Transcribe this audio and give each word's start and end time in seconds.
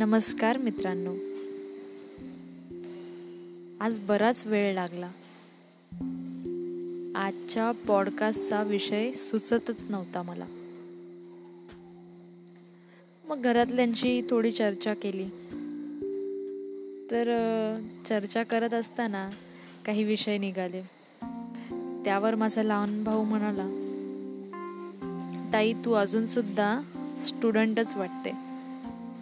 नमस्कार 0.00 0.58
मित्रांनो. 0.58 1.14
आज 3.80 4.00
बराच 4.00 4.46
वेळ 4.46 4.74
लागला. 4.74 5.06
आजच्या 7.18 7.72
पॉडकास्टचा 7.86 8.62
विषय 8.62 9.12
सुचतच 9.12 9.86
नव्हता 9.88 10.22
मला. 10.22 10.44
मग 13.24 13.42
घरातल्यांची 13.42 14.22
थोडी 14.30 14.50
चर्चा 14.50 14.94
केली. 14.94 15.26
तर 17.10 17.24
चर्चा 18.08 18.42
करत 18.42 18.74
असताना 18.74 19.30
काही 19.84 20.04
विषय 20.04 20.38
निघाले. 20.38 20.82
त्यावर 22.04 22.34
माझा 22.34 22.62
लहान 22.62 23.04
भाऊ 23.04 23.24
म्हणाला 23.24 23.66
ताई 25.52 25.72
तू 25.72 25.92
अजून 25.92 26.26
सुद्धा 26.26 26.80
स्टुडंटच 27.20 27.96
वाटते. 27.96 28.49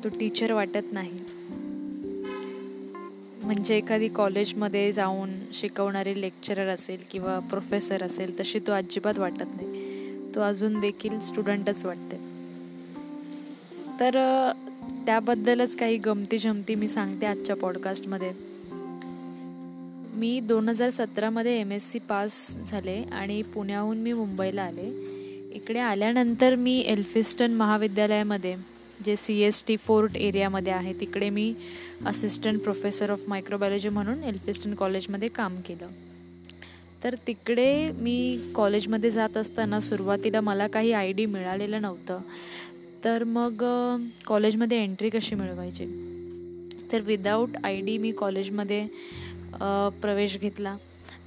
तो 0.05 0.09
टीचर 0.09 0.53
वाटत 0.53 0.93
नाही. 0.93 1.19
म्हणजे 3.43 3.77
एखादी 3.77 4.09
कॉलेजमध्ये 4.09 4.93
जाऊन 4.93 5.31
शिकवणारे 5.53 6.21
लेक्चरर 6.21 6.69
असेल 6.69 6.99
किंवा 7.11 7.39
प्रोफेसर 7.39 8.03
असेल 8.03 8.41
तशी 8.41 8.59
तो 8.59 8.73
अजिबात 8.73 9.19
वाटत 9.19 9.57
नाही. 9.63 9.99
तो 10.35 10.41
अजून 10.41 10.81
देखील 10.81 11.19
स्टुडंटच 11.19 11.85
वाटते. 11.85 12.17
तर 14.01 14.13
त्याबद्दलच 15.07 15.77
काही 15.77 15.97
गमती 15.97 16.39
जमती 16.39 16.75
मी 16.75 16.89
सांगते 16.89 17.27
आजच्या 17.27 17.57
पॉडकास्टमध्ये 17.57 18.31
मी 20.15 20.41
दोन 20.41 20.69
हजार 20.69 20.91
सतरामध्ये 20.91 21.61
एम 21.61 21.73
एस 21.73 21.93
सी 21.93 21.99
पास 21.99 22.57
झाले 22.67 23.03
आणि 23.13 23.43
पुण्याहून 23.43 23.99
मी 23.99 24.13
मुंबईला 24.13 24.63
आले. 24.63 25.19
इकडे 25.53 25.79
आल्यानंतर 25.79 26.55
मी 26.55 26.79
एल्फिस्टन 26.81 27.55
महाविद्यालयामध्ये 27.55 28.78
जे 29.05 29.15
सी 29.17 29.39
एस 29.43 29.63
टी 29.69 29.77
फोर्ट 29.77 30.17
एरियामध्ये 30.17 30.73
आहे 30.73 30.93
तिकडे 31.01 31.31
मी 31.31 31.53
असिस्टंट 32.07 32.61
प्रोफेसर 32.61 33.11
ऑफ 33.11 33.25
मायक्रोबायोलॉजी 33.29 33.89
म्हणून 33.89 34.23
एल्फिस्टन 34.25 34.75
कॉलेजमध्ये 34.75 35.29
काम 35.29 35.57
केलं. 35.67 35.89
तर 37.05 37.15
तिकडे 37.27 37.91
मी 37.93 38.39
कॉलेजमध्ये 38.55 39.11
जात 39.11 39.37
असताना 39.37 39.81
सुरुवातीला 39.81 40.41
मला 40.41 40.67
काही 40.67 40.93
आय 40.93 41.13
डी 41.13 41.27
मिळालेलं 41.27 41.83
नव्हतं. 41.83 42.21
तर 43.05 43.25
मग 43.25 43.65
कॉलेजमध्ये 44.27 44.83
एंट्री 44.83 45.11
कशी 45.11 45.35
मिळवायची? 45.35 45.85
तर 46.93 47.01
विदाऊट 47.01 47.57
आय 47.65 47.81
डी 47.81 47.97
मी 47.99 48.13
कॉलेजमध्ये 48.13 48.87
प्रवेश 50.03 50.39
घेतला. 50.39 50.77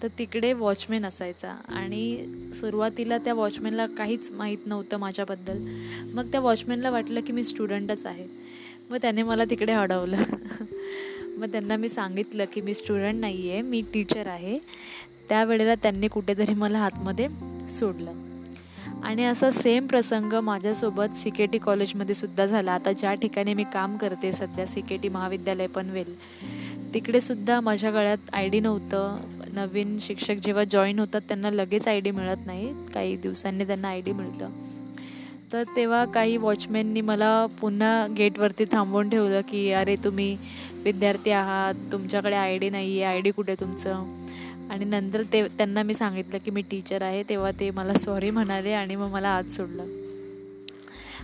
तर 0.04 0.08
तिकडे 0.20 0.54
वॉचमॅन 0.54 1.06
असायचा. 1.06 1.56
आणि 1.70 2.26
सुरुवातीला 2.54 3.18
त्या 3.18 3.34
वॉचमॅनला 3.34 3.86
काहीच 3.86 4.32
माहीत 4.32 4.58
नव्हतं 4.66 4.98
माझ्याबद्दल. 4.98 5.58
मग 6.14 6.32
त्या 6.32 6.40
वॉचमॅनला 6.40 6.90
वाटलं 6.90 7.22
की 7.22 7.34
मी 7.34 7.44
स्टुडंटच 7.44 8.06
आहे. 8.06 8.26
मग 8.90 8.98
त्याने 8.98 9.24
मला 9.24 9.44
तिकडे 9.50 9.72
अडवलं. 9.72 10.18
मग 11.38 11.52
त्यांना 11.52 11.76
मी 11.76 11.90
सांगितलं 11.90 12.46
की 12.54 12.62
मी 12.62 12.74
स्टुडंट 12.74 13.16
नाही 13.16 13.52
आहे 13.52 13.62
मी 13.62 13.82
टीचर 13.94 14.28
आहे. 14.28 14.60
त्यावेळेला 15.30 15.76
त्यांनी 15.76 16.08
कुठेतरी 16.08 16.54
मला 16.54 16.80
आतमध्ये 16.80 17.28
सोडलं. 17.70 18.14
आणि 19.04 19.26
असा 19.26 19.52
सेम 19.52 19.88
प्रसंग 19.88 20.34
माझ्यासोबत 20.34 21.16
सी 21.16 21.30
के 21.30 21.46
टी 21.46 21.58
कॉलेजमध्ये 21.58 22.16
सुद्धा 22.16 22.46
झाला. 22.46 22.72
आता 22.72 22.92
ज्या 22.92 23.14
ठिकाणी 23.14 23.54
मी 23.54 23.64
काम 23.64 23.98
करते 23.98 24.32
सध्या 24.32 24.66
सी 24.66 24.82
के 24.82 24.98
टी 24.98 25.10
महाविद्यालय 25.10 25.68
पनवेल 25.68 26.16
तिकडे 26.94 27.22
सुद्धा 27.22 27.62
माझ्या 27.62 27.92
गळ्यात 27.92 28.18
आय 28.34 28.50
डी 28.50 28.60
नव्हतं. 28.60 29.16
नवीन 29.54 29.98
शिक्षक 30.00 30.34
जेव्हा 30.34 30.64
जॉईन 30.64 31.00
होतात 31.00 31.22
त्यांना 31.22 31.50
लगेच 31.50 31.88
आय 31.88 32.00
डी 32.00 32.12
मिळत 32.12 32.46
नाही. 32.46 32.74
काही 32.94 33.16
दिवसांनी 33.16 33.66
त्यांना 33.66 33.88
आय 33.88 34.02
डी 34.02 34.12
मिळतं. 34.12 34.50
तर 35.54 35.64
तेव्हा 35.76 36.06
काही 36.06 36.38
वॉचमॅननी 36.38 37.02
मला 37.02 37.46
पुन्हा 37.46 38.08
गेटवरती 38.18 38.66
थांबवून 38.66 39.10
ठेवलं 39.10 39.42
की 39.42 39.72
अरे 39.72 39.96
तुम्ही 39.96 40.38
विद्यार्थी 40.84 41.32
आहात. 41.32 41.74
तुमच्याकडे 41.92 42.36
आय 42.36 42.58
डी 42.58 42.70
नाही 42.70 43.02
आहे 43.02 43.16
आय 43.16 43.22
डी 43.22 43.32
कुठे 43.32 43.56
तुमचं? 43.60 44.04
आणि 44.70 44.86
नंतर 44.86 45.22
ते 45.34 45.48
त्यांना 45.48 45.84
मी 45.84 45.94
सांगितलं 45.94 46.38
की 46.46 46.52
मी 46.52 46.62
टीचर 46.62 47.02
आहे. 47.02 47.24
तेव्हा 47.24 47.52
ते 47.60 47.72
मला 47.72 47.94
सॉरी 47.94 48.30
म्हणाले 48.30 48.72
आणि 48.72 48.96
मग 48.96 49.08
मला 49.08 49.30
आज 49.30 49.52
सोडलं. 49.52 50.01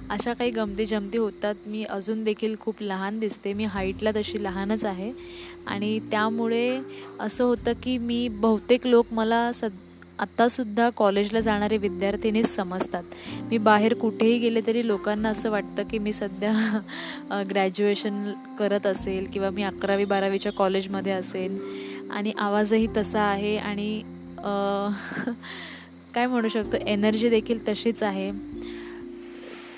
अशा 0.09 0.34
काही 0.34 0.51
गमती 0.51 0.85
जमती 0.85 1.18
होतात. 1.18 1.56
मी 1.68 1.84
अजून 1.84 2.23
देखील 2.23 2.56
खूप 2.59 2.81
लहान 2.81 3.19
दिसते. 3.19 3.53
मी 3.53 3.66
हाईटला 3.66 4.12
तशी 4.16 4.44
लहानच 4.44 4.85
आहे. 4.85 5.12
आणि 5.68 6.00
त्यामुळे 6.12 6.79
असं 7.19 7.44
होतं 7.44 7.73
की 7.84 7.97
मी 7.97 8.28
बहुतेक 8.28 8.88
लोक 8.88 9.06
मला 9.12 9.51
सद 9.53 9.72
आत्तासुद्धा 10.19 10.90
कॉलेजला 10.90 11.40
जाणारे 11.40 11.78
विद्यार्थिनीच 11.78 12.46
समजतात. 12.56 13.03
मी 13.41 13.57
बाहेर 13.57 13.94
कुठेही 13.94 14.38
गेले 14.38 14.62
तरी 14.67 14.88
लोकांना 14.88 15.29
असं 15.29 15.51
वाटतं 15.51 15.84
की 15.84 15.97
मी 15.97 16.13
सध्या 16.13 16.51
ग्रॅज्युएशन 17.50 18.31
करत 18.59 18.85
असेल 18.85 19.25
किंवा 19.25 19.50
मी 19.50 19.63
अकरावी 19.63 20.06
बारावीच्या 20.06 20.51
कॉलेजमध्ये 20.51 21.12
असेल. 21.12 21.57
आणि 22.12 22.31
आवाजही 22.38 22.88
तसा 22.97 23.22
आहे 23.22 23.57
आणि 23.57 24.01
काय 26.13 26.25
म्हणू 26.28 26.47
शकतो? 26.47 26.78
एनर्जी 26.88 27.29
देखील 27.29 27.67
तशीच 27.67 28.03
आहे. 28.03 28.31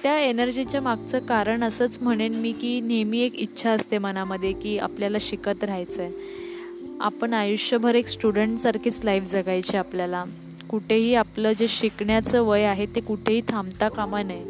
त्या 0.03 0.19
एनर्जीच्या 0.19 0.81
मागचं 0.81 1.19
कारण 1.19 1.63
असंच 1.63 1.99
म्हणेन 2.01 2.33
मी 2.33 2.51
की 2.51 2.81
नेहमी 2.81 3.19
एक 3.19 3.35
इच्छा 3.35 3.69
असते 3.69 3.97
मनामध्ये 3.97 4.53
की 4.53 4.77
आपल्याला 4.77 5.17
शिकत 5.21 5.63
राहायचं 5.63 6.01
आहे 6.01 6.11
आपण 7.01 7.33
आयुष्यभर 7.33 7.95
एक 7.95 8.07
स्टुडंटसारखीच 8.07 9.05
लाईफ 9.05 9.23
जगायची 9.23 9.77
आपल्याला. 9.77 10.25
कुठेही 10.69 11.15
आपलं 11.15 11.51
जे 11.51 11.67
शिकण्याचं 11.67 12.41
वय 12.41 12.63
आहे 12.63 12.85
ते 12.85 13.01
कुठेही 13.01 13.41
थांबता 13.47 13.89
कामा 13.89 14.23
नये. 14.23 14.43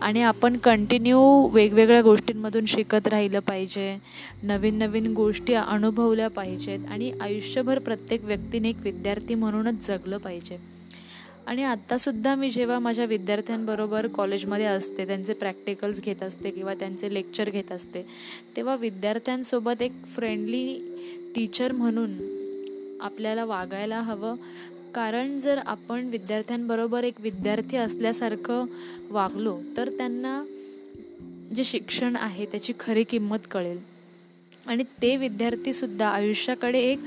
आणि 0.00 0.22
आपण 0.22 0.56
कंटिन्यू 0.56 1.48
वेगवेगळ्या 1.48 2.02
गोष्टींमधून 2.02 2.64
शिकत 2.64 3.08
राहिलं 3.08 3.38
पाहिजे. 3.38 3.98
नवीन 4.42 4.74
नवीन 4.74 5.14
गोष्टी 5.14 5.54
अनुभवल्या 5.54 6.28
पाहिजेत 6.28 6.78
आणि 6.90 7.12
आयुष्यभर 7.20 7.78
प्रत्येक 7.78 8.24
व्यक्तीने 8.24 8.68
एक 8.68 8.76
विद्यार्थी 8.80 9.34
म्हणूनच 9.34 9.86
जगलं 9.86 10.16
पाहिजे. 10.18 10.58
आणि 11.46 11.64
आत्तासुद्धा 11.64 12.34
मी 12.34 12.50
जेव्हा 12.50 12.78
माझ्या 12.78 13.04
विद्यार्थ्यांबरोबर 13.04 14.06
कॉलेजमध्ये 14.06 14.64
असते 14.64 15.06
त्यांचे 15.06 15.34
प्रॅक्टिकल्स 15.34 16.02
घेत 16.02 16.22
असते 16.22 16.50
किंवा 16.50 16.74
त्यांचे 16.74 17.14
लेक्चर 17.14 17.50
घेत 17.50 17.72
असते 17.72 18.06
तेव्हा 18.56 18.76
विद्यार्थ्यांसोबत 18.76 19.82
एक 19.82 19.92
फ्रेंडली 20.14 20.78
टीचर 21.34 21.72
म्हणून 21.72 22.10
आपल्याला 23.00 23.44
वागायला 23.44 24.00
हवं. 24.00 24.36
कारण 24.94 25.38
जर 25.38 25.58
आपण 25.66 26.08
विद्यार्थ्यांबरोबर 26.08 27.04
एक 27.04 27.20
विद्यार्थी 27.20 27.76
असल्यासारखं 27.76 28.64
वागलो 29.10 29.60
तर 29.76 29.88
त्यांना 29.88 30.44
जे 31.56 31.64
शिक्षण 31.64 32.16
आहे 32.16 32.46
त्याची 32.46 32.72
खरी 32.80 33.04
किंमत 33.04 33.38
कळेल. 33.50 33.91
आणि 34.66 34.82
ते 35.02 35.16
विद्यार्थीसुद्धा 35.16 36.08
आयुष्याकडे 36.08 36.78
एक 36.80 36.98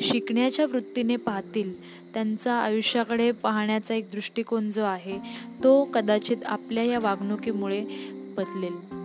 शिकण्याच्या 0.00 0.66
वृत्तीने 0.66 1.16
पाहतील. 1.16 1.72
त्यांचा 2.14 2.54
आयुष्याकडे 2.54 3.32
पाहण्याचा 3.32 3.94
एक 3.94 4.04
दृष्टिकोन 4.12 4.70
जो 4.70 4.82
आहे 4.82 5.18
तो 5.64 5.84
कदाचित 5.84 6.36
आपल्या 6.44 6.84
या 6.84 6.98
वागणुकीमुळे 6.98 7.84
बदलेल. 8.36 9.00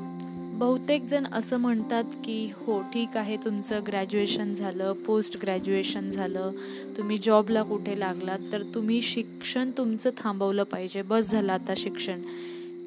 बहुतेक 0.58 1.04
जण 1.04 1.26
असं 1.26 1.58
म्हणतात 1.58 2.04
की 2.04 2.52
हो 2.56 2.82
ठीक 2.82 3.18
आहे 3.18 3.38
तुमचं 3.38 3.82
ग्रॅज्युएशन 3.88 4.54
झालं 4.54 4.94
पोस्ट 4.94 5.38
ग्रॅज्युएशन 5.42 6.10
झालं 6.10 6.52
तुम्ही 6.98 7.18
जॉबला 7.18 7.64
कुठे 7.64 8.00
लागलात 8.00 8.40
तर 8.52 8.62
तुम्ही 8.62 9.02
शिक्षण 9.02 9.72
तुमचं 9.78 10.10
थांबवलं 10.18 10.64
पाहिजे 10.64 11.02
बस 11.02 11.32
झालं 11.32 11.54
आता 11.54 11.74
शिक्षण. 11.78 12.22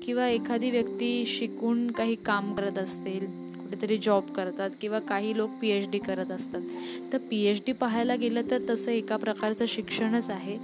किंवा 0.03 0.29
एखादी 0.29 0.71
व्यक्ती 0.71 1.25
शिकून 1.27 1.91
काही 1.91 2.15
काम 2.15 2.55
करत 2.55 2.79
असेल 2.79 3.48
कुठेतरी 3.71 3.99
जॉब 3.99 4.23
करतात 4.23 4.71
किंवा 4.81 4.99
काही 4.99 5.37
लोक 5.37 5.51
पी 5.63 5.69
एच 5.69 5.91
डी 5.91 5.99
करत 5.99 6.31
असतात. 6.31 6.61
तर 7.13 7.19
पी 7.19 7.43
एच 7.45 7.63
डी 7.67 7.73
पाहायला 7.73 8.15
गेलं 8.15 8.41
तर 8.51 8.59
तसं 8.71 8.91
एका 8.91 9.17
प्रकारचं 9.17 9.65
शिक्षणच 9.69 10.31
आहे. 10.31 10.59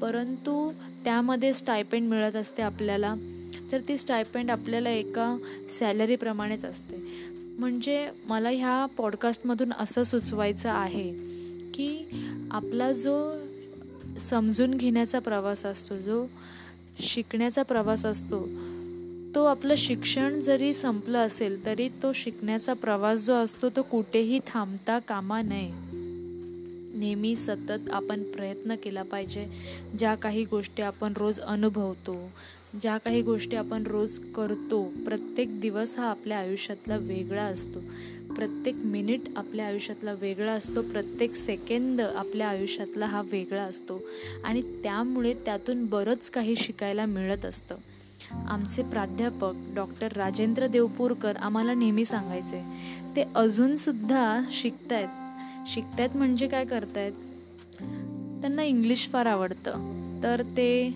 परंतु 0.00 0.72
त्यामध्ये 1.04 1.54
स्टायपेंड 1.54 2.08
मिळत 2.08 2.36
असते 2.36 2.62
आपल्याला. 2.62 3.14
तर 3.72 3.80
ती 3.88 3.98
स्टायपेंड 3.98 4.50
आपल्याला 4.50 4.90
एका 4.90 5.36
सॅलरीप्रमाणेच 5.70 6.64
असते. 6.64 6.96
म्हणजे 7.58 8.08
मला 8.26 8.48
ह्या 8.48 8.86
पॉडकास्टमधून 8.86 9.72
असं 9.78 10.02
सुचवायचं 10.02 10.70
आहे 10.70 11.12
की 11.74 12.08
आपला 12.50 12.92
जो 12.92 13.34
समजून 14.20 14.70
घेण्याचा 14.70 15.18
प्रवास 15.18 15.66
असतो 15.66 15.96
जो 15.96 16.26
शिकण्याचा 17.00 17.62
प्रवास 17.62 18.06
असतो 18.06 18.48
तो 19.34 19.44
आपलं 19.44 19.74
शिक्षण 19.74 20.40
जरी 20.40 20.74
संपलं 20.74 21.18
असेल 21.18 21.66
तरी 21.66 21.88
तो 21.88 22.12
शिकण्याचा 22.12 22.72
प्रवास 22.72 23.26
जो 23.26 23.34
असतो 23.34 23.70
तो 23.70 23.82
कुठेही 23.82 24.40
थांबता 24.46 24.98
कामा 24.98 25.42
नये. 25.42 25.70
नेहमी 26.98 27.36
सतत 27.36 27.90
आपण 27.92 28.22
प्रयत्न 28.22 28.74
केला 28.74 29.02
पाहिजे. 29.02 29.46
ज्या 29.98 30.14
काही 30.14 30.44
गोष्टी 30.44 30.82
आपण 30.82 31.12
रोज 31.16 31.40
अनुभवतो 31.40 32.30
ज्या 32.82 32.98
काही 32.98 33.22
गोष्टी 33.22 33.56
आपण 33.56 33.82
रोज 33.82 34.18
करतो 34.18 34.92
प्रत्येक 35.04 35.60
दिवस 35.60 35.98
हा 35.98 36.04
आपल्या 36.04 36.38
आयुष्यातला 36.38 36.96
वेगळा 36.96 37.42
असतो. 37.42 37.80
प्रत्येक 38.34 38.74
मिनिट 38.74 39.20
आपल्या 39.36 39.66
आयुष्यातला 39.66 40.12
वेगळा 40.12 40.52
असतो 40.52 40.82
प्रत्येक 40.82 41.34
सेकंद 41.34 42.00
आपल्या 42.00 42.48
आयुष्यातला 42.48 43.06
हा 43.06 43.22
वेगळा 43.32 43.62
असतो. 43.62 44.02
आणि 44.44 44.60
त्यामुळे 44.60 45.34
त्यातून 45.34 45.86
बरंच 45.86 46.30
काही 46.30 46.56
शिकायला 46.56 47.06
मिळत 47.06 47.44
असतं. 47.44 47.74
आमचे 48.48 48.82
प्राध्यापक 48.82 49.52
डॉक्टर 49.74 50.12
राजेंद्र 50.12 50.66
देवपूरकर 50.66 51.36
आम्हाला 51.36 51.74
नेहमी 51.74 52.04
सांगायचे 52.04 52.64
ते 53.16 53.24
अजूनसुद्धा 53.34 54.40
शिकतायत. 54.50 55.08
शिकतायत 55.68 56.16
म्हणजे 56.16 56.48
काय 56.48 56.64
करतायत? 56.64 57.12
त्यांना 58.40 58.62
इंग्लिश 58.62 59.08
फार 59.08 59.26
आवडतं. 59.26 59.70
तर 60.22 60.42
ते 60.42 60.94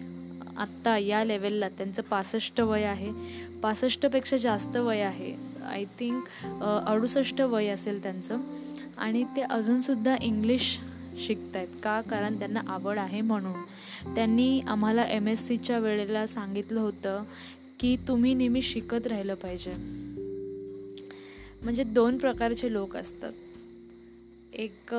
आत्ता 0.56 0.98
या 0.98 1.24
लेवलला 1.24 1.68
त्यांचं 1.68 2.02
पासष्ट 2.02 2.60
वय 2.60 2.82
आहे. 2.82 3.12
पासष्टपेक्षा 3.62 4.36
जास्त 4.36 4.76
वय 4.76 5.00
आहे. 5.00 5.34
आय 5.70 5.84
थिंक 5.84 6.24
अडुसष्ट 6.86 7.40
वय 7.40 7.66
असेल 7.66 8.02
त्यांचं. 8.02 8.38
आणि 8.98 9.24
ते 9.36 9.42
अजूनसुद्धा 9.42 10.16
इंग्लिश 10.22 10.80
शिकत 11.18 11.56
आहेत 11.56 11.68
का? 11.82 12.00
कारण 12.00 12.38
त्यांना 12.38 12.60
आवड 12.68 12.98
आहे 12.98 13.20
म्हणून. 13.20 14.14
त्यांनी 14.14 14.60
आम्हाला 14.60 15.04
एम 15.04 15.28
एस 15.28 15.46
सीच्या 15.46 15.78
वेळेला 15.78 16.26
सांगितलं 16.26 16.80
होतं 16.80 17.22
की 17.80 17.96
तुम्ही 18.08 18.34
नेहमी 18.34 18.62
शिकत 18.62 19.06
राहिलं 19.06 19.34
पाहिजे. 19.34 19.72
म्हणजे 21.62 21.84
दोन 21.84 22.18
प्रकारचे 22.18 22.72
लोक 22.72 22.96
असतात. 22.96 23.32
एक 24.52 24.94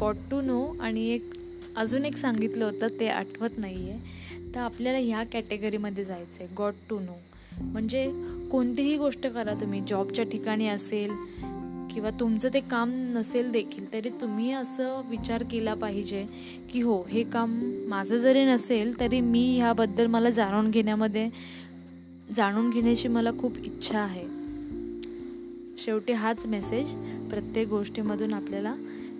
गॉड 0.00 0.16
टू 0.30 0.40
नो 0.40 0.76
आणि 0.80 1.08
एक 1.10 1.32
अजून 1.76 2.04
एक 2.04 2.16
सांगितलं 2.16 2.64
होतं 2.64 2.86
ते 3.00 3.08
आठवत 3.08 3.58
नाही 3.58 3.90
आहे 3.90 4.54
तर 4.54 4.60
आपल्याला 4.60 4.98
ह्या 4.98 5.22
कॅटेगरीमध्ये 5.32 6.04
जायचं 6.04 6.44
आहे 6.44 6.54
गॉड 6.58 6.72
टू 6.90 6.98
नो. 6.98 7.16
म्हणजे 7.60 8.06
कोणतीही 8.50 8.96
गोष्ट 8.96 9.26
करा 9.26 9.54
तुम्ही 9.60 9.80
जॉबच्या 9.88 10.24
ठिकाणी 10.24 10.68
असेल 10.68 11.10
किंवा 11.96 12.10
तुमचं 12.10 12.48
ते 12.54 12.60
काम 12.60 12.90
नसेल 12.94 13.50
देखील 13.50 13.92
तरी 13.92 14.08
तुम्ही 14.08 14.52
असं 14.52 15.02
विचार 15.08 15.42
केला 15.50 15.74
पाहिजे 15.74 16.26
की 16.70 16.80
हो 16.80 17.02
हे 17.10 17.22
काम 17.22 17.72
माझं 17.88 18.16
जरी 18.16 18.44
नसेल 18.44 19.00
तरी 19.00 19.20
मी 19.20 19.56
ह्याबद्दल 19.56 20.06
मला 20.06 20.30
जाणून 20.30 20.70
घेण्यामध्ये 20.70 21.28
जाणून 22.36 22.70
घेण्याची 22.70 23.08
मला 23.08 23.30
खूप 23.38 23.58
इच्छा 23.58 23.98
आहे. 23.98 24.24
शेवटी 25.78 26.12
हाच 26.12 26.46
मेसेज 26.46 26.94
प्रत्येक 27.30 27.68
गोष्टीमधून 27.68 28.34
आपल्याला 28.34 28.74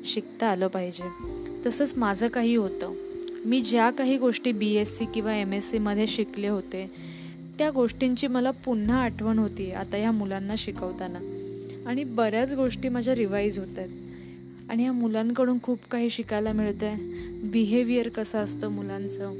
शिकता 0.04 0.46
आलं 0.46 0.68
पाहिजे. 0.68 1.08
तसंच 1.66 1.94
माझं 1.96 2.28
काही 2.28 2.54
होतं. 2.54 2.92
मी 3.44 3.62
ज्या 3.62 3.90
काही 3.90 4.16
गोष्टी 4.16 4.52
बी 4.52 4.74
एस 4.74 4.98
सी 4.98 5.04
किंवा 5.04 5.34
एम 5.34 5.52
एस 5.52 5.70
सीमध्ये 5.70 6.06
शिकले 6.06 6.48
होते 6.48 6.90
त्या 7.58 7.70
गोष्टींची 7.70 8.26
मला 8.26 8.50
पुन्हा 8.50 8.98
आठवण 8.98 9.38
होती 9.38 9.72
आता 9.72 9.96
ह्या 9.96 10.12
मुलांना 10.12 10.54
शिकवताना. 10.58 11.35
आणि 11.86 12.04
बऱ्याच 12.04 12.54
गोष्टी 12.54 12.88
माझ्या 12.88 13.14
रिवाईज 13.14 13.58
होत 13.58 13.78
आहेत. 13.78 13.88
आणि 14.70 14.82
ह्या 14.82 14.92
मुलांकडून 14.92 15.58
खूप 15.62 15.78
काही 15.90 16.10
शिकायला 16.10 16.52
मिळतं 16.52 16.86
आहे 16.86 17.28
बिहेवियर 17.48 18.08
कसं 18.08 18.38
असतं 18.38 18.68
मुलांचं? 18.68 19.34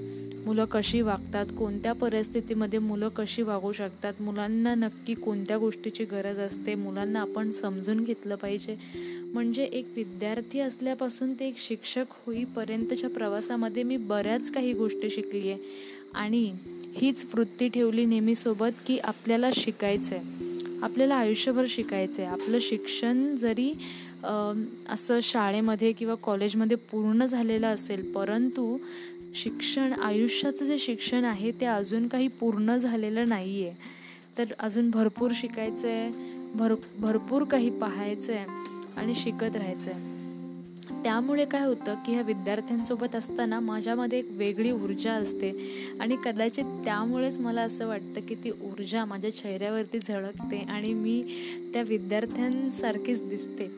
मुलं 0.46 0.64
कशी 0.64 1.00
वागतात? 1.00 1.46
कोणत्या 1.58 1.93
परिस्थितीमध्ये 1.93 2.78
मुलं 2.78 3.08
कशी 3.08 3.43
वागू 3.43 3.72
शकतात? 3.72 4.12
मुलांना 4.20 4.75
नक्की 4.75 5.14
कोणत्या 5.14 5.58
गोष्टीची 5.58 6.04
गरज 6.04 6.38
असते? 6.38 6.75
मुलांना 6.75 7.20
आपण 7.20 7.50
समजून 7.50 8.04
घेतलं 8.04 8.34
पाहिजे. 8.34 8.76
म्हणजे 9.32 9.64
एक 9.64 9.87
विद्यार्थी 9.96 10.60
असल्यापासून 10.60 11.34
ते 11.34 11.48
एक 11.48 11.58
शिक्षक 11.58 12.04
होईपर्यंतच्या 12.26 13.10
प्रवासामध्ये 13.10 13.82
मी 13.82 13.96
बऱ्याच 13.96 14.50
काही 14.50 14.72
गोष्टी 14.72 15.10
शिकली 15.10 15.50
आहे 15.50 15.58
आणि 16.14 16.54
हीच 16.94 17.26
वृत्ती 17.34 17.69
ठेवली 17.69 18.04
नेहमीसोबत 18.04 18.70
की 18.87 18.98
आपल्याला 18.98 19.50
शिकायचं 19.52 20.14
आहे 20.14 20.35
आपल्याला 20.86 21.14
आयुष्यभर 21.14 21.64
शिकायचं 21.68 22.22
आहे 22.22 22.30
आपलं 22.30 22.58
शिक्षण 22.60 23.34
जरी 23.36 23.72
असं 24.88 25.18
शाळेमध्ये 25.22 25.92
किंवा 25.92 26.14
कॉलेजमध्ये 26.14 26.76
पूर्ण 26.90 27.26
झालेलं 27.26 27.66
असेल 27.66 28.10
परंतु 28.12 28.76
शिक्षण 29.34 29.92
आयुष्याचं 29.92 30.64
जे 30.64 30.78
शिक्षण 30.78 31.24
आहे 31.24 31.50
ते 31.60 31.66
अजून 31.66 32.06
काही 32.08 32.28
पूर्ण 32.40 32.76
झालेलं 32.76 33.28
नाही 33.28 33.64
आहे 33.64 33.74
तर 34.38 34.52
अजून 34.58 34.90
भरपूर 34.90 35.32
शिकायचं 35.34 35.88
आहे 35.88 36.10
भर 36.54 36.74
भरपूर 36.98 37.44
काही 37.44 37.70
पाहायचं 37.70 38.32
आहे 38.32 39.00
आणि 39.00 39.14
शिकत 39.14 39.56
राहायचं 39.56 39.90
आहे 39.90 40.15
त्यामुळे 41.04 41.44
काय 41.44 41.64
होतं 41.66 41.94
की 42.06 42.12
ह्या 42.12 42.22
विद्यार्थ्यांसोबत 42.22 43.14
असताना 43.16 43.60
माझ्यामध्ये 43.60 44.19
एक 44.19 44.31
वेगळी 44.31 44.70
ऊर्जा 44.70 45.12
असते. 45.12 45.50
आणि 46.00 46.16
कदाचित 46.25 46.64
त्यामुळेच 46.84 47.38
मला 47.38 47.62
असं 47.62 47.87
वाटतं 47.88 48.20
की 48.20 48.34
ती 48.34 48.50
ऊर्जा 48.50 49.04
माझ्या 49.04 49.32
चेहऱ्यावरती 49.34 49.98
झळकते 49.98 50.58
आणि 50.58 50.93
मी 50.93 51.22
त्या 51.72 51.82
विद्यार्थ्यांसारखीच 51.82 53.28
दिसते. 53.28 53.70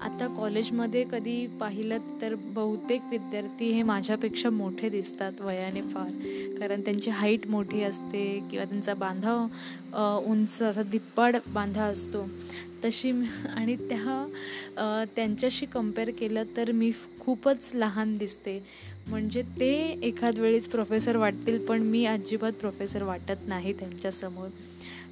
आता 0.00 0.26
कॉलेजमध्ये 0.26 1.04
कधी 1.10 1.46
पाहिलं 1.60 1.98
तर 2.22 2.34
बहुतेक 2.34 3.02
विद्यार्थी 3.10 3.70
हे 3.72 3.82
माझ्यापेक्षा 3.82 4.50
मोठे 4.50 4.88
दिसतात 4.88 5.40
वयाने 5.40 5.82
फार. 5.82 6.10
कारण 6.58 6.80
त्यांची 6.80 7.10
हाईट 7.10 7.46
मोठी 7.46 7.82
असते 7.82 8.24
किंवा 8.50 8.64
त्यांचा 8.64 8.94
बांधा 8.94 9.34
उंच 10.26 10.62
असा 10.62 10.82
धिप्पाड 10.82 11.36
बांधा 11.46 11.84
असतो. 11.84 12.28
तशी 12.86 13.10
आणि 13.56 13.76
त्या 13.88 15.04
त्यांच्याशी 15.16 15.66
कंपेअर 15.66 16.10
केलं 16.18 16.42
तर 16.56 16.70
मी 16.72 16.90
खूपच 17.20 17.70
लहान 17.74 18.16
दिसते. 18.18 18.58
म्हणजे 19.08 19.42
ते 19.60 19.72
एखाद 20.02 20.38
वेळेस 20.38 20.68
प्रोफेसर 20.68 21.16
वाटतील 21.16 21.64
पण 21.66 21.82
मी 21.82 22.04
अजिबात 22.06 22.52
प्रोफेसर 22.52 23.02
वाटत 23.02 23.46
नाही 23.48 23.72
त्यांच्यासमोर. 23.72 24.48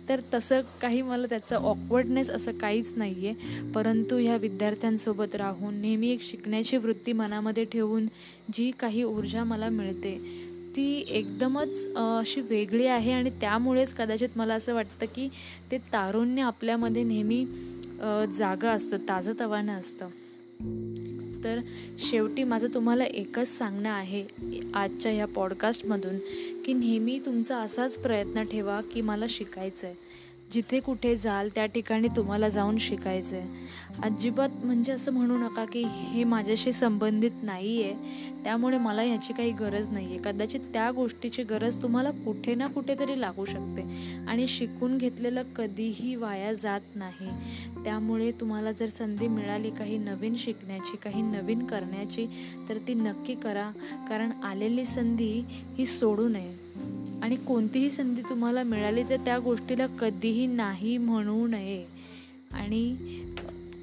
तर 0.08 0.20
तसं 0.34 0.60
काही 0.80 1.02
मला 1.02 1.26
त्याचं 1.26 1.56
ऑकवर्डनेस 1.56 2.30
असं 2.30 2.58
काहीच 2.58 2.92
नाही 2.96 3.26
आहे 3.26 3.70
परंतु 3.72 4.16
ह्या 4.18 4.36
विद्यार्थ्यांसोबत 4.36 5.36
राहून 5.36 5.74
नेहमी 5.74 6.10
एक 6.10 6.22
शिकण्याची 6.22 6.76
वृत्ती 6.76 7.12
मनामध्ये 7.12 7.64
ठेवून 7.64 8.06
जी 8.52 8.70
काही 8.70 9.02
ऊर्जा 9.02 9.44
मला 9.44 9.68
मिळते 9.68 10.18
ती 10.76 11.04
एकदमच 11.08 11.86
अशी 11.96 12.40
वेगळी 12.40 12.86
आहे 12.86 13.12
आणि 13.12 13.30
त्यामुळेच 13.30 13.92
कदाचित 13.92 14.28
मला 14.36 14.54
असं 14.54 14.74
वाटतं 14.74 15.06
की 15.06 15.28
ते 15.70 15.78
तारुण्य 15.78 16.42
आपल्यामध्ये 16.42 17.04
नेहमी 17.04 17.44
जागं 18.38 18.68
असतं 18.68 18.96
ताजंतवानं 19.08 19.72
असतं. 19.72 20.08
तर 21.44 21.60
शेवटी 21.98 22.44
माझं 22.44 22.68
तुम्हाला 22.74 23.04
एकच 23.04 23.48
सांगणं 23.48 23.88
आहे 23.88 24.24
आजच्या 24.74 25.12
ह्या 25.12 25.26
पॉडकास्टमधून 25.26 26.18
की 26.64 26.72
नेहमी 26.72 27.18
तुमचा 27.26 27.56
असाच 27.56 27.98
प्रयत्न 27.98 28.42
ठेवा 28.42 28.80
की 28.92 29.00
मला 29.00 29.26
शिकायचं 29.28 29.86
आहे 29.86 29.96
जिथे 30.52 30.80
कुठे 30.80 31.14
जाल 31.16 31.48
त्या 31.54 31.66
ठिकाणी 31.66 32.08
तुम्हाला 32.08 32.48
जाऊन 32.48 32.76
शिकायचं 32.76 33.36
आहे 33.36 33.82
अजिबात 34.02 34.48
म्हणजे 34.64 34.92
असं 34.92 35.12
म्हणू 35.12 35.36
नका 35.38 35.64
की 35.64 35.82
हे 35.84 36.24
माझ्याशी 36.24 36.72
संबंधित 36.72 37.42
नाही 37.42 37.82
आहे 37.82 38.42
त्यामुळे 38.44 38.78
मला 38.78 39.02
ह्याची 39.02 39.32
काही 39.32 39.52
गरज 39.52 39.88
नाही 39.90 40.06
आहे 40.06 40.18
कदाचित 40.18 40.60
त्या 40.72 40.90
गोष्टीची 40.90 41.42
गरज 41.42 41.76
तुम्हाला 41.82 42.10
कुठे 42.10 42.54
ना 42.54 42.66
कुठेतरी 42.66 43.20
लागू 43.20 43.44
शकते. 43.44 43.82
आणि 44.28 44.46
शिकून 44.46 44.98
घेतलेलं 44.98 45.42
कधीही 45.56 46.14
वाया 46.16 46.52
जात 46.52 46.96
नाही. 46.96 47.28
त्यामुळे 47.84 48.30
तुम्हाला 48.30 48.72
जर 48.72 48.88
संधी 48.88 49.28
मिळाली 49.28 49.70
काही 49.70 49.98
नवीन 49.98 50.34
शिकण्याची 50.36 50.96
काही 50.96 51.22
नवीन 51.22 51.66
करण्याची 51.66 52.26
तर 52.68 52.78
ती 52.88 52.94
नक्की 52.94 53.34
करा. 53.34 53.70
कारण 54.08 54.32
आलेली 54.44 54.84
संधी 54.84 55.32
ही 55.78 55.86
सोडू 55.86 56.28
नये. 56.28 56.63
आणि 57.24 57.36
कोणतीही 57.36 57.90
संधी 57.90 58.22
तुम्हाला 58.22 58.62
मिळाली 58.62 59.02
तर 59.02 59.16
त्या 59.16 59.38
गोष्टीला 59.38 59.86
कधीही 59.86 60.46
नाही 60.46 60.98
म्हणू 60.98 61.46
नये. 61.46 61.84
आणि 62.52 62.96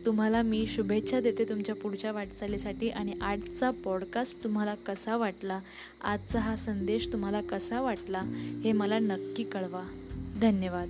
तुम्हाला 0.05 0.41
मी 0.41 0.67
शुभेच्छा 0.67 1.19
देते 1.19 1.43
तुमच्या 1.43 1.75
पुढच्या 1.75 2.11
वाटचालीसाठी 2.11 2.89
आणि 2.89 3.13
आजचा 3.21 3.71
पॉडकास्ट 3.71 4.43
तुम्हाला 4.43 4.75
कसा 4.75 5.17
वाटला? 5.17 5.59
आजचा 6.03 6.39
हा 6.39 6.55
संदेश 6.55 7.09
तुम्हाला 7.13 7.41
कसा 7.41 7.81
वाटला? 7.81 8.21
हे 8.63 8.71
मला 8.71 8.99
नक्की 8.99 9.43
कळवा. 9.43 9.83
धन्यवाद. 10.41 10.89